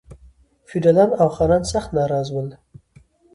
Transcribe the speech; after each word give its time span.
فیوډالان 0.69 1.09
او 1.21 1.27
خانان 1.35 1.63
سخت 1.73 1.89
ناراض 1.97 2.27
ول. 2.31 2.47